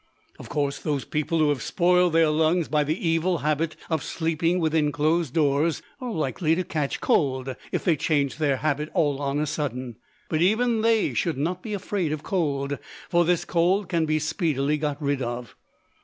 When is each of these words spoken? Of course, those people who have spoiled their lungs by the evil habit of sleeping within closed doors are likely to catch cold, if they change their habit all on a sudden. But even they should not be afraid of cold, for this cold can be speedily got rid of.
Of 0.39 0.49
course, 0.49 0.79
those 0.79 1.05
people 1.05 1.37
who 1.37 1.49
have 1.49 1.61
spoiled 1.61 2.13
their 2.13 2.29
lungs 2.29 2.67
by 2.67 2.83
the 2.83 3.07
evil 3.07 3.37
habit 3.45 3.75
of 3.87 4.01
sleeping 4.03 4.57
within 4.59 4.91
closed 4.91 5.35
doors 5.35 5.83
are 5.99 6.11
likely 6.11 6.55
to 6.55 6.63
catch 6.63 6.99
cold, 6.99 7.55
if 7.71 7.83
they 7.83 7.95
change 7.95 8.37
their 8.37 8.57
habit 8.57 8.89
all 8.95 9.21
on 9.21 9.37
a 9.39 9.45
sudden. 9.45 9.97
But 10.27 10.41
even 10.41 10.81
they 10.81 11.13
should 11.13 11.37
not 11.37 11.61
be 11.61 11.75
afraid 11.75 12.11
of 12.11 12.23
cold, 12.23 12.79
for 13.09 13.25
this 13.25 13.45
cold 13.45 13.89
can 13.89 14.07
be 14.07 14.17
speedily 14.17 14.79
got 14.79 14.99
rid 14.99 15.21
of. 15.21 15.55